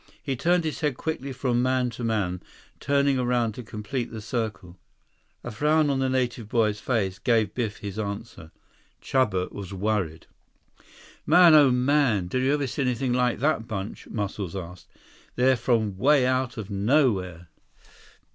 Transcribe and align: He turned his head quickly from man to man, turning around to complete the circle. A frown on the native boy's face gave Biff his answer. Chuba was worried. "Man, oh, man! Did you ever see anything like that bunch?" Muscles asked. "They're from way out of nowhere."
He 0.23 0.35
turned 0.35 0.63
his 0.63 0.79
head 0.79 0.97
quickly 0.97 1.31
from 1.31 1.61
man 1.61 1.91
to 1.91 2.03
man, 2.03 2.41
turning 2.79 3.19
around 3.19 3.51
to 3.51 3.61
complete 3.61 4.09
the 4.11 4.19
circle. 4.19 4.79
A 5.43 5.51
frown 5.51 5.91
on 5.91 5.99
the 5.99 6.09
native 6.09 6.49
boy's 6.49 6.79
face 6.79 7.19
gave 7.19 7.53
Biff 7.53 7.77
his 7.77 7.99
answer. 7.99 8.49
Chuba 8.99 9.51
was 9.51 9.75
worried. 9.75 10.25
"Man, 11.27 11.53
oh, 11.53 11.69
man! 11.69 12.25
Did 12.29 12.41
you 12.41 12.51
ever 12.51 12.65
see 12.65 12.81
anything 12.81 13.13
like 13.13 13.37
that 13.41 13.67
bunch?" 13.67 14.07
Muscles 14.07 14.55
asked. 14.55 14.87
"They're 15.35 15.55
from 15.55 15.95
way 15.99 16.25
out 16.25 16.57
of 16.57 16.71
nowhere." 16.71 17.49